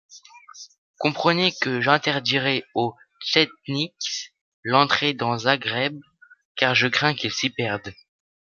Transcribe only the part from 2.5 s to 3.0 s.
aux